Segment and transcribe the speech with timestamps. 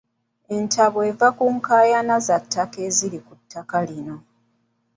[0.55, 4.17] Entabwe eva ku nkaayana za ttaka eziri ku ttaka lino.